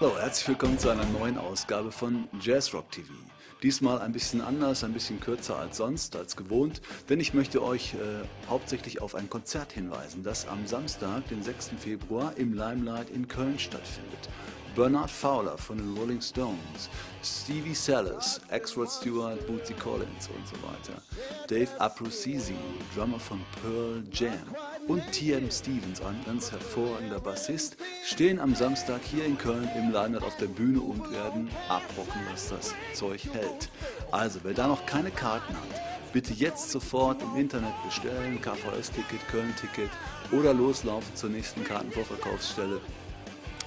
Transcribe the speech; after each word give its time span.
Hallo, 0.00 0.18
herzlich 0.18 0.48
willkommen 0.48 0.78
zu 0.78 0.90
einer 0.90 1.04
neuen 1.06 1.38
Ausgabe 1.38 1.92
von 1.92 2.28
Jazz 2.40 2.74
Rock 2.74 2.90
TV. 2.90 3.12
Diesmal 3.62 4.00
ein 4.00 4.12
bisschen 4.12 4.40
anders, 4.40 4.82
ein 4.82 4.92
bisschen 4.92 5.20
kürzer 5.20 5.56
als 5.56 5.76
sonst, 5.76 6.16
als 6.16 6.36
gewohnt, 6.36 6.80
denn 7.08 7.20
ich 7.20 7.32
möchte 7.32 7.62
euch 7.62 7.94
äh, 7.94 7.98
hauptsächlich 8.48 9.00
auf 9.00 9.14
ein 9.14 9.30
Konzert 9.30 9.72
hinweisen, 9.72 10.24
das 10.24 10.48
am 10.48 10.66
Samstag, 10.66 11.28
den 11.28 11.44
6. 11.44 11.70
Februar, 11.78 12.32
im 12.36 12.54
Limelight 12.54 13.10
in 13.10 13.28
Köln 13.28 13.58
stattfindet. 13.58 14.28
Bernard 14.74 15.10
Fowler 15.10 15.58
von 15.58 15.76
den 15.76 15.96
Rolling 15.96 16.20
Stones, 16.20 16.88
Stevie 17.22 17.74
Sellers, 17.74 18.40
ex-Rod 18.48 18.90
Stewart, 18.90 19.46
Bootsy 19.46 19.74
Collins 19.74 20.28
und 20.34 20.48
so 20.48 20.56
weiter, 20.66 21.00
Dave 21.46 21.68
Abruzzese, 21.78 22.54
Drummer 22.96 23.20
von 23.20 23.40
Pearl 23.60 24.02
Jam 24.10 24.32
und 24.88 25.02
T.M. 25.12 25.50
Stevens, 25.50 26.00
ein 26.00 26.20
ganz 26.26 26.50
hervorragender 26.50 27.20
Bassist, 27.20 27.76
stehen 28.04 28.40
am 28.40 28.54
Samstag 28.54 29.00
hier 29.02 29.24
in 29.24 29.38
Köln 29.38 29.68
im 29.76 29.92
Limelight 29.92 30.22
auf 30.22 30.36
der 30.36 30.46
Bühne 30.46 30.80
und 30.80 31.10
werden 31.12 31.48
abrocken, 31.68 32.20
was 32.30 32.48
das 32.48 32.74
Zeug 32.94 33.24
hält. 33.32 33.68
Also, 34.10 34.40
wer 34.42 34.54
da 34.54 34.66
noch 34.66 34.84
keine 34.86 35.10
Karten 35.10 35.54
hat, 35.54 36.12
bitte 36.12 36.32
jetzt 36.34 36.70
sofort 36.70 37.22
im 37.22 37.36
Internet 37.36 37.74
bestellen, 37.84 38.40
KVS-Ticket, 38.40 39.28
Köln-Ticket 39.30 39.90
oder 40.32 40.52
loslaufen 40.52 41.14
zur 41.14 41.30
nächsten 41.30 41.64
Kartenvorverkaufsstelle 41.64 42.80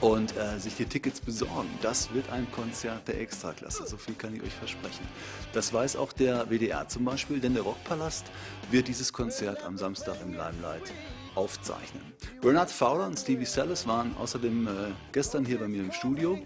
und 0.00 0.36
äh, 0.36 0.58
sich 0.58 0.76
die 0.76 0.84
Tickets 0.84 1.20
besorgen. 1.20 1.68
Das 1.82 2.12
wird 2.12 2.30
ein 2.30 2.50
Konzert 2.52 3.08
der 3.08 3.20
Extraklasse, 3.20 3.86
so 3.86 3.96
viel 3.96 4.14
kann 4.14 4.34
ich 4.34 4.42
euch 4.42 4.54
versprechen. 4.54 5.06
Das 5.52 5.72
weiß 5.72 5.96
auch 5.96 6.12
der 6.12 6.46
WDR 6.50 6.86
zum 6.88 7.04
Beispiel, 7.04 7.40
denn 7.40 7.54
der 7.54 7.62
Rockpalast 7.62 8.26
wird 8.70 8.88
dieses 8.88 9.12
Konzert 9.12 9.64
am 9.64 9.76
Samstag 9.76 10.16
im 10.22 10.32
Limelight 10.32 10.92
aufzeichnen. 11.34 12.02
Bernard 12.40 12.70
Fowler 12.70 13.06
und 13.06 13.18
Stevie 13.18 13.44
Sellis 13.44 13.86
waren 13.86 14.16
außerdem 14.16 14.66
äh, 14.66 14.70
gestern 15.12 15.44
hier 15.44 15.58
bei 15.58 15.68
mir 15.68 15.82
im 15.82 15.92
Studio 15.92 16.38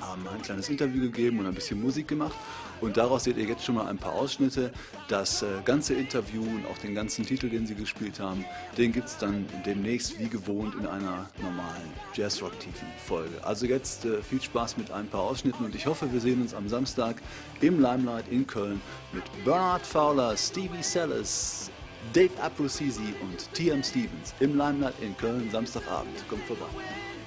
haben 0.00 0.26
ein 0.28 0.42
kleines 0.42 0.68
Interview 0.68 1.02
gegeben 1.02 1.38
und 1.40 1.46
ein 1.46 1.54
bisschen 1.54 1.80
Musik 1.80 2.08
gemacht. 2.08 2.36
Und 2.80 2.96
daraus 2.96 3.24
seht 3.24 3.38
ihr 3.38 3.44
jetzt 3.44 3.64
schon 3.64 3.76
mal 3.76 3.86
ein 3.86 3.96
paar 3.96 4.12
Ausschnitte. 4.12 4.70
Das 5.08 5.42
äh, 5.42 5.46
ganze 5.64 5.94
Interview 5.94 6.42
und 6.42 6.66
auch 6.66 6.78
den 6.78 6.94
ganzen 6.94 7.24
Titel, 7.24 7.48
den 7.48 7.66
sie 7.66 7.74
gespielt 7.74 8.20
haben, 8.20 8.44
den 8.76 8.92
gibt 8.92 9.08
es 9.08 9.16
dann 9.16 9.46
demnächst 9.64 10.18
wie 10.18 10.28
gewohnt 10.28 10.74
in 10.74 10.86
einer 10.86 11.28
normalen 11.40 11.92
Jazz 12.14 12.42
Rock 12.42 12.58
TV 12.60 12.84
Folge. 13.06 13.42
Also 13.42 13.66
jetzt 13.66 14.04
äh, 14.04 14.22
viel 14.22 14.42
Spaß 14.42 14.76
mit 14.76 14.90
ein 14.90 15.06
paar 15.08 15.22
Ausschnitten 15.22 15.64
und 15.64 15.74
ich 15.74 15.86
hoffe, 15.86 16.12
wir 16.12 16.20
sehen 16.20 16.42
uns 16.42 16.54
am 16.54 16.68
Samstag 16.68 17.16
im 17.60 17.80
Limelight 17.80 18.28
in 18.28 18.46
Köln 18.46 18.80
mit 19.12 19.24
Bernard 19.44 19.86
Fowler, 19.86 20.36
Stevie 20.36 20.82
Sellis, 20.82 21.70
Dave 22.12 22.30
Abruzzese 22.42 23.00
und 23.22 23.52
TM 23.54 23.82
Stevens 23.82 24.34
im 24.40 24.56
Limelight 24.56 24.94
in 25.00 25.16
Köln 25.16 25.48
Samstagabend. 25.50 26.28
Kommt 26.28 26.44
vorbei. 26.44 26.66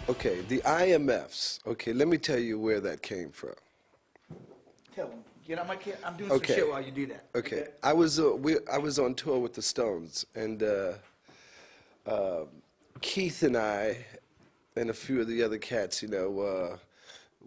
Okay, 0.09 0.41
the 0.47 0.57
IMFs. 0.61 1.59
Okay, 1.67 1.93
let 1.93 2.07
me 2.07 2.17
tell 2.17 2.39
you 2.39 2.57
where 2.57 2.79
that 2.79 3.03
came 3.03 3.29
from. 3.29 3.53
Tell 4.95 5.07
them. 5.07 5.19
Get 5.47 5.59
on 5.59 5.67
my 5.67 5.75
kid. 5.75 5.97
I'm 6.03 6.17
doing 6.17 6.31
Okay. 6.31 6.47
some 6.47 6.55
shit 6.55 6.69
while 6.69 6.81
you 6.83 6.91
do 6.91 7.05
that. 7.05 7.25
Okay, 7.35 7.61
okay. 7.61 7.71
I 7.83 7.93
was 7.93 8.19
uh, 8.19 8.35
we, 8.35 8.55
I 8.73 8.79
was 8.79 8.97
on 8.97 9.13
tour 9.13 9.37
with 9.37 9.53
the 9.53 9.61
Stones, 9.61 10.25
and 10.33 10.63
uh, 10.63 10.93
uh, 12.07 12.45
Keith 13.01 13.43
and 13.43 13.55
I, 13.55 14.03
and 14.75 14.89
a 14.89 14.93
few 14.95 15.21
of 15.21 15.27
the 15.27 15.43
other 15.43 15.59
cats, 15.59 16.01
you 16.01 16.07
know, 16.07 16.39
uh, 16.39 16.77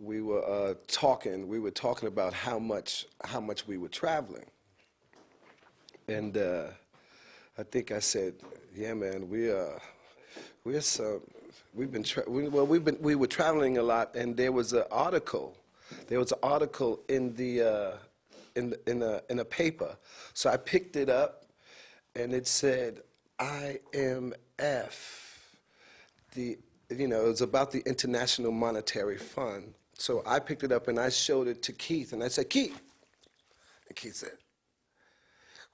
we 0.01 0.21
were 0.21 0.45
uh, 0.49 0.75
talking. 0.87 1.49
We 1.49 1.59
were 1.59 1.73
talking 1.73 2.07
about 2.07 2.33
how 2.33 2.61
much 2.61 3.07
how 3.25 3.41
much 3.41 3.67
we 3.67 3.77
were 3.77 3.89
traveling, 3.89 4.47
and 6.07 6.37
uh, 6.37 6.67
I 7.59 7.65
think 7.65 7.91
I 7.91 7.99
said, 7.99 8.35
"Yeah, 8.73 8.95
man, 8.95 9.29
we 9.29 9.51
uh, 9.51 9.81
we're 10.65 10.81
so 10.81 11.23
we've 11.75 11.91
been 11.91 12.05
we, 12.27 12.49
well 12.49 12.67
we've 12.67 12.85
been 12.85 12.99
we 13.01 13.15
were 13.15 13.27
traveling 13.27 13.79
a 13.79 13.83
lot, 13.83 14.15
and 14.15 14.37
there 14.37 14.53
was 14.53 14.73
an 14.73 14.85
article, 14.91 15.57
there 16.09 16.19
was 16.19 16.33
an 16.33 16.39
article 16.43 17.01
in 17.09 17.35
the 17.37 17.63
uh, 17.63 17.91
in 18.57 18.75
in 18.87 19.03
a 19.03 19.21
in 19.31 19.39
a 19.41 19.45
paper, 19.45 19.97
so 20.35 20.51
I 20.51 20.57
picked 20.57 20.97
it 20.97 21.09
up, 21.09 21.47
and 22.15 22.33
it 22.33 22.47
said 22.47 23.03
IMF, 23.39 24.35
the 26.35 26.59
you 26.91 27.09
know 27.09 27.25
it 27.27 27.29
was 27.29 27.41
about 27.41 27.73
the 27.73 27.83
International 27.87 28.53
Monetary 28.53 29.19
Fund. 29.19 29.75
So 29.95 30.23
I 30.27 30.41
picked 30.41 30.65
it 30.65 30.73
up 30.73 30.89
and 30.89 30.99
I 30.99 31.11
showed 31.11 31.47
it 31.47 31.63
to 31.63 31.73
Keith, 31.73 32.13
and 32.13 32.25
I 32.25 32.29
said, 32.29 32.51
Keith, 32.51 32.81
and 33.89 33.97
Keith 33.97 34.17
said, 34.17 34.39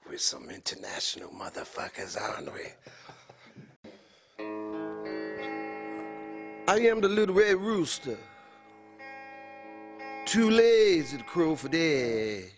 "We're 0.07 0.17
some 0.17 0.49
international 0.49 1.29
motherfuckers, 1.31 2.19
aren't 2.19 2.53
we?" 2.53 2.73
I 6.69 6.77
am 6.81 7.01
the 7.01 7.09
little 7.09 7.33
red 7.33 7.55
rooster, 7.55 8.15
too 10.27 10.51
lazy 10.51 11.17
to 11.17 11.23
crow 11.23 11.55
for 11.55 11.67
day. 11.67 12.51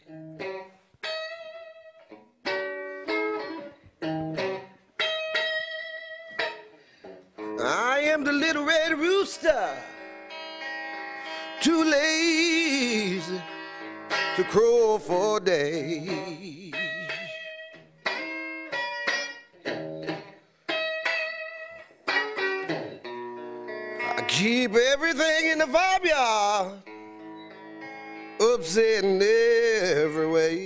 I 7.64 8.02
am 8.04 8.26
the 8.26 8.34
little 8.34 8.66
red 8.66 9.00
rooster, 9.00 9.70
too 11.62 11.86
lazy 11.86 13.42
to 14.36 14.44
crow 14.44 14.98
for 15.00 15.40
day. 15.40 16.74
Keep 24.42 24.74
everything 24.74 25.52
in 25.52 25.60
the 25.60 25.66
vibe, 25.66 26.04
y'all. 26.04 26.82
Upset 28.42 29.04
in 29.04 29.22
every 29.22 30.28
way, 30.28 30.66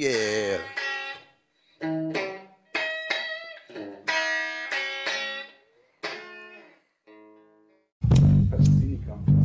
yeah. 0.00 0.58
That's 8.50 8.68
where 8.68 8.84
you 8.84 8.98
come 9.06 9.24
from. 9.24 9.44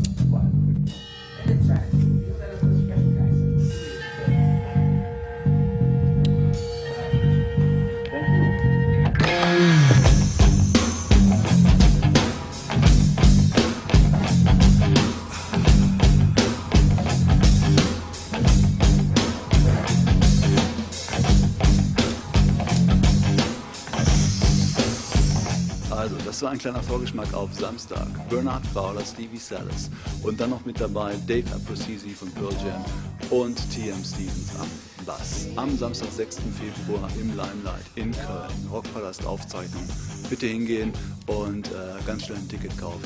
Das 26.39 26.45
war 26.45 26.51
ein 26.51 26.57
kleiner 26.57 26.81
Vorgeschmack 26.81 27.33
auf 27.33 27.53
Samstag. 27.53 28.07
Bernard 28.29 28.66
Fowler, 28.67 29.03
Stevie 29.03 29.35
Sellis 29.35 29.89
und 30.23 30.39
dann 30.39 30.51
noch 30.51 30.63
mit 30.63 30.79
dabei 30.79 31.13
Dave 31.27 31.44
Abruzzese 31.53 32.07
von 32.12 32.31
Pearl 32.31 32.53
Jam 32.65 32.86
und 33.30 33.57
TM 33.71 34.01
Stevens 34.06 34.51
am 34.57 34.69
Bass. 35.06 35.47
Am 35.57 35.77
Samstag, 35.77 36.07
6. 36.09 36.38
Februar 36.57 37.09
im 37.19 37.31
Limelight 37.31 37.83
in 37.95 38.13
Köln. 38.13 38.69
Rockpalast 38.71 39.25
Aufzeichnung. 39.25 39.83
Bitte 40.30 40.45
hingehen 40.45 40.94
und 41.27 41.68
äh, 41.68 42.01
ganz 42.07 42.25
schnell 42.25 42.38
ein 42.38 42.47
Ticket 42.47 42.77
kaufen. 42.77 43.03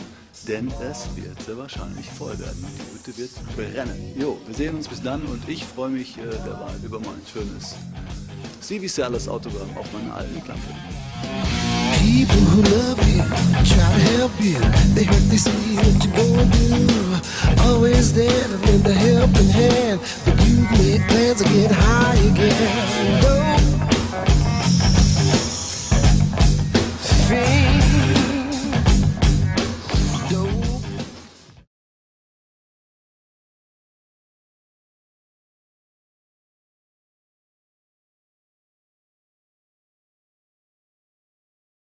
Denn 0.48 0.72
es 0.88 1.08
wird 1.16 1.42
sehr 1.42 1.58
wahrscheinlich 1.58 2.08
voll 2.12 2.38
werden. 2.38 2.64
Die 2.78 3.10
Hütte 3.10 3.18
wird 3.18 3.32
brennen. 3.56 4.14
Jo, 4.16 4.38
wir 4.46 4.54
sehen 4.54 4.76
uns 4.76 4.88
bis 4.88 5.02
dann 5.02 5.24
und 5.24 5.50
ich 5.50 5.66
freue 5.66 5.90
mich 5.90 6.20
äh, 6.20 6.22
derweil 6.22 6.80
über 6.84 7.00
mein 7.00 7.22
schönes 7.34 7.74
Stevie 8.62 8.88
Sellis 8.88 9.28
Autogramm 9.28 9.76
auf 9.76 9.92
meiner 9.92 10.18
alten 10.18 10.44
Klappe. 10.44 10.60
People 12.00 12.36
who 12.52 12.62
love 12.70 13.03
fear. 14.44 14.60
They 14.94 15.06
hurt, 15.06 15.24
they 15.30 15.38
see. 15.38 15.73